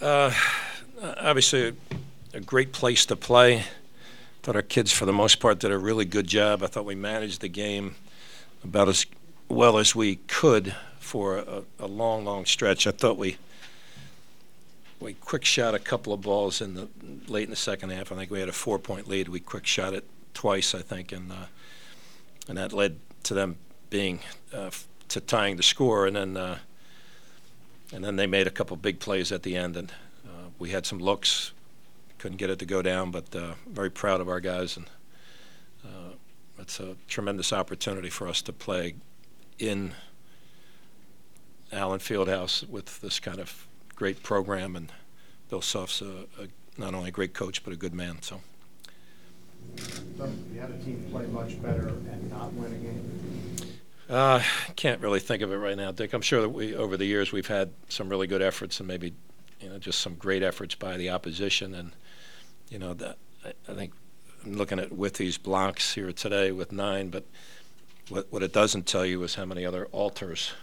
[0.00, 0.32] Uh,
[1.02, 1.74] obviously, a,
[2.38, 3.64] a great place to play.
[4.42, 6.62] Thought our kids, for the most part, did a really good job.
[6.62, 7.96] I thought we managed the game
[8.64, 9.04] about as
[9.48, 12.86] well as we could for a, a long, long stretch.
[12.86, 13.36] I thought we
[15.00, 16.88] we quick shot a couple of balls in the
[17.26, 18.10] late in the second half.
[18.10, 19.28] I think we had a four point lead.
[19.28, 21.46] We quick shot it twice, I think, and uh,
[22.48, 23.56] and that led to them
[23.90, 24.20] being
[24.54, 24.70] uh,
[25.08, 26.06] to tying the score.
[26.06, 26.58] And then uh,
[27.92, 29.92] and then they made a couple big plays at the end, and
[30.26, 31.52] uh, we had some looks.
[32.18, 34.86] Couldn't get it to go down, but uh, very proud of our guys, and
[35.84, 36.14] uh,
[36.58, 38.94] it's a tremendous opportunity for us to play
[39.58, 39.92] in
[41.72, 44.92] Allen Fieldhouse with this kind of great program, and
[45.48, 48.22] Bill Self's a, a, not only a great coach but a good man.
[48.22, 48.40] So.
[50.52, 53.09] You had a team play much better and not win a game.
[54.10, 54.42] Uh,
[54.74, 56.12] can't really think of it right now, Dick.
[56.12, 59.14] I'm sure that we, over the years, we've had some really good efforts and maybe,
[59.60, 61.76] you know, just some great efforts by the opposition.
[61.76, 61.92] And,
[62.68, 63.92] you know, that I, I think
[64.44, 67.24] I'm looking at with these blocks here today with nine, but
[68.08, 70.54] what what it doesn't tell you is how many other alters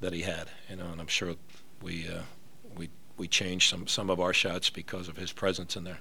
[0.00, 0.48] that he had.
[0.70, 1.34] You know, and I'm sure
[1.82, 2.22] we uh,
[2.74, 5.98] we we changed some some of our shots because of his presence in there.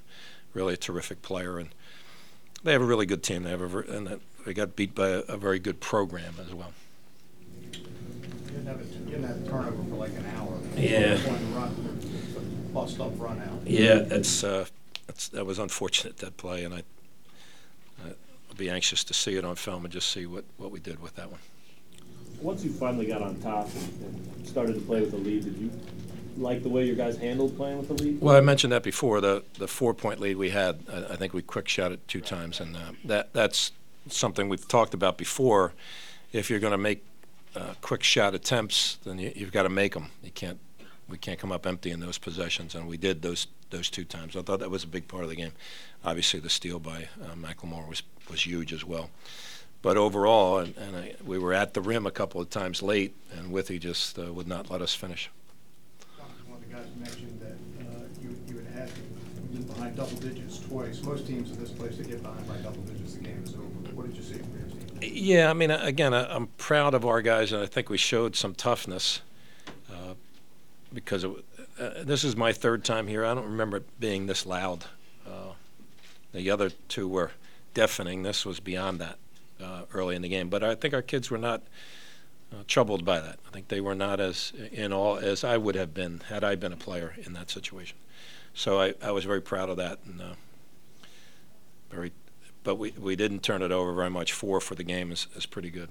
[0.53, 1.69] Really a terrific player, and
[2.67, 3.43] they have a really good team.
[3.43, 6.73] They have a and they got beat by a, a very good program as well.
[7.71, 7.79] You
[8.47, 10.59] didn't have a, you didn't have turnover for like an hour.
[10.75, 11.17] Yeah.
[11.55, 11.99] Run,
[12.73, 13.65] bust up run out.
[13.65, 14.65] Yeah, it's, uh,
[15.07, 16.83] it's that was unfortunate that play, and I
[18.05, 21.01] I'll be anxious to see it on film and just see what what we did
[21.01, 21.39] with that one.
[22.41, 25.57] Once you finally got on top and, and started to play with the lead, did
[25.57, 25.71] you
[26.37, 28.21] like the way your guys handled playing with the lead?
[28.21, 29.21] Well, I mentioned that before.
[29.21, 32.21] The the four point lead we had, I, I think we quick shot it two
[32.21, 33.71] times, and uh, that that's
[34.09, 35.73] something we've talked about before.
[36.31, 37.03] If you're going to make
[37.55, 40.11] uh, quick shot attempts, then you, you've got to make them.
[40.23, 40.59] You can't
[41.09, 44.35] we can't come up empty in those possessions, and we did those those two times.
[44.35, 45.53] I thought that was a big part of the game.
[46.03, 49.09] Obviously, the steal by uh, McLemore was was huge as well.
[49.81, 53.15] But overall, and, and I, we were at the rim a couple of times late,
[53.37, 55.29] and Withey just uh, would not let us finish.
[56.47, 58.89] One of the guys mentioned that uh, you, you had had
[59.95, 61.03] behind double digits twice.
[61.03, 63.65] Most teams in this place, they get behind by double digits, the game is over.
[63.95, 65.13] What did you see from your team?
[65.13, 68.55] Yeah, I mean, again, I'm proud of our guys, and I think we showed some
[68.55, 69.21] toughness
[69.91, 70.15] uh,
[70.93, 71.31] because it,
[71.79, 73.23] uh, this is my third time here.
[73.25, 74.85] I don't remember it being this loud.
[75.25, 75.53] Uh,
[76.33, 77.31] the other two were
[77.73, 78.23] deafening.
[78.23, 79.17] This was beyond that
[79.63, 80.49] uh, early in the game.
[80.49, 81.61] But I think our kids were not
[82.51, 83.37] uh, troubled by that.
[83.47, 86.55] I think they were not as in awe as I would have been had I
[86.55, 87.97] been a player in that situation.
[88.57, 90.33] So I, I was very proud of that, and uh,
[91.91, 92.11] very.
[92.63, 94.33] But we, we didn't turn it over very much.
[94.33, 95.89] Four for the game is, is pretty good.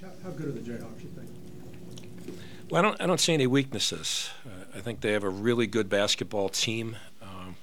[0.00, 1.28] How, how good are the Jayhawks, you think?
[2.70, 4.30] Well, I don't, I don't see any weaknesses.
[4.46, 6.96] Uh, I think they have a really good basketball team.
[7.20, 7.56] Um,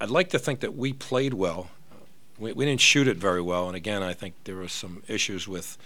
[0.00, 1.70] I'd like to think that we played well.
[2.38, 5.46] We, we didn't shoot it very well, and again, I think there were some issues
[5.46, 5.76] with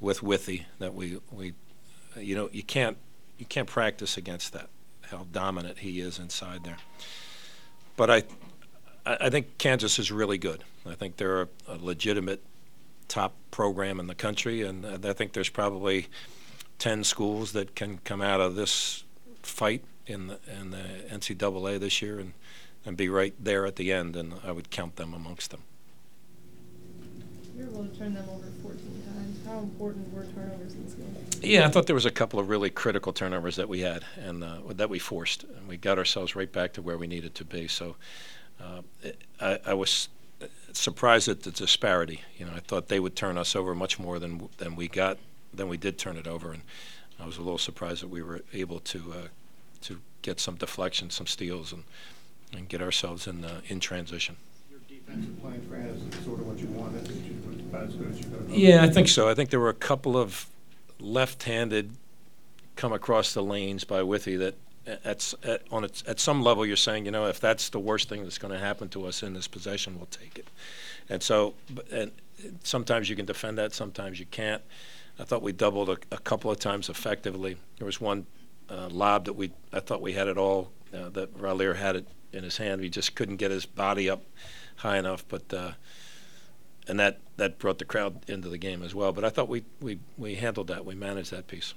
[0.00, 1.52] with Withey that we we
[2.16, 2.96] you know you can't
[3.36, 4.70] you can't practice against that
[5.12, 6.78] how dominant he is inside there.
[7.96, 8.24] But I
[9.04, 10.62] I think Kansas is really good.
[10.86, 12.40] I think they're a, a legitimate
[13.08, 16.06] top program in the country, and I think there's probably
[16.78, 19.04] 10 schools that can come out of this
[19.42, 22.32] fight in the, in the NCAA this year and,
[22.86, 25.62] and be right there at the end, and I would count them amongst them.
[27.56, 29.11] You're able to turn them over 14 times.
[29.46, 31.16] How important were turnovers in this game?
[31.42, 34.44] Yeah, I thought there was a couple of really critical turnovers that we had and
[34.44, 37.44] uh, that we forced, and we got ourselves right back to where we needed to
[37.44, 37.68] be.
[37.68, 37.96] So
[38.60, 38.82] uh,
[39.40, 40.08] I, I was
[40.72, 42.22] surprised at the disparity.
[42.38, 45.18] You know, I thought they would turn us over much more than than we got
[45.52, 46.62] than we did turn it over, and
[47.20, 49.28] I was a little surprised that we were able to uh,
[49.82, 51.84] to get some deflection, some steals, and
[52.52, 54.36] and get ourselves in uh, in transition.
[54.70, 57.08] Your defensive plan, Fran, is sort of what you wanted,
[57.86, 58.58] that you was about as good as you could have done.
[58.58, 59.28] Yeah, I think so.
[59.28, 60.46] I think there were a couple of
[61.00, 61.96] left-handed
[62.76, 64.54] come across the lanes by Withey that
[65.04, 68.08] at, at on its, at some level you're saying, you know, if that's the worst
[68.08, 70.46] thing that's going to happen to us in this possession, we'll take it.
[71.08, 71.54] And so,
[71.92, 72.10] and
[72.64, 74.62] sometimes you can defend that, sometimes you can't.
[75.18, 77.56] I thought we doubled a, a couple of times effectively.
[77.78, 78.26] There was one
[78.70, 82.08] uh, lob that we I thought we had it all uh, that Raleigh had it
[82.32, 82.80] in his hand.
[82.80, 84.22] He just couldn't get his body up
[84.76, 85.52] high enough, but.
[85.52, 85.72] Uh,
[86.88, 89.12] and that, that brought the crowd into the game as well.
[89.12, 90.84] But I thought we, we, we handled that.
[90.84, 91.74] We managed that piece.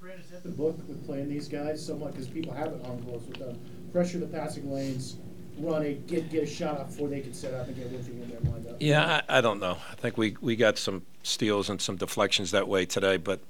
[0.00, 2.98] Fran, is that the book with playing these guys somewhat, because people have it on
[3.00, 3.56] books with the
[3.92, 5.16] pressure the passing lanes,
[5.58, 8.22] run it, get, get a shot up before they can set up and get everything
[8.22, 8.76] in there lined up?
[8.78, 9.78] Yeah, I, I don't know.
[9.90, 13.40] I think we, we got some steals and some deflections that way today, but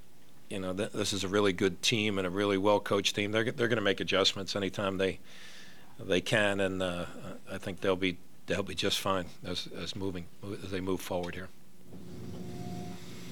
[0.48, 3.32] you know, th- this is a really good team and a really well-coached team.
[3.32, 5.18] They're, they're going to make adjustments anytime they,
[5.98, 7.06] they can, and uh,
[7.50, 10.26] I think they'll be, they'll be just fine as, as moving,
[10.64, 11.48] as they move forward here.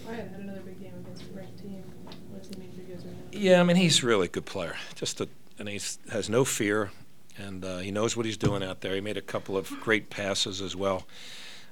[0.07, 1.83] Ryan had another big game against a ranked team.
[2.31, 3.39] What's he mean for you guys right now?
[3.39, 4.77] Yeah, I mean, he's a really good player.
[4.95, 5.29] Just a,
[5.59, 5.81] and he
[6.11, 6.91] has no fear,
[7.39, 8.95] and uh, he knows what he's doing out there.
[8.95, 11.07] He made a couple of great passes as well.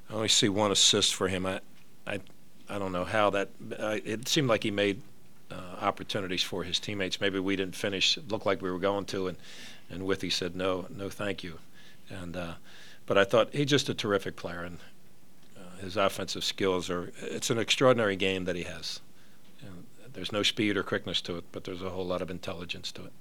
[0.08, 1.46] I only see one assist for him.
[1.46, 1.60] I,
[2.06, 2.20] I,
[2.68, 3.50] I don't know how that.
[3.78, 5.02] Uh, it seemed like he made
[5.50, 7.20] uh, opportunities for his teammates.
[7.20, 8.16] Maybe we didn't finish.
[8.16, 9.36] It looked like we were going to, and
[9.90, 11.58] and Withey said no, no, thank you.
[12.08, 12.54] And uh,
[13.06, 14.78] but I thought he's just a terrific player, and
[15.56, 17.12] uh, his offensive skills are.
[17.20, 19.00] It's an extraordinary game that he has.
[20.12, 23.04] There's no speed or quickness to it, but there's a whole lot of intelligence to
[23.04, 23.12] it.